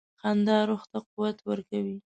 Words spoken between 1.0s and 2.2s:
قوت ورکوي.